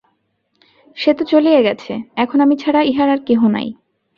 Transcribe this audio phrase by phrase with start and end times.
[0.97, 1.93] সে তো চলিয়া গেছে,
[2.15, 3.67] এখন আমি ছাড়া ইহার আর কেহ নাই।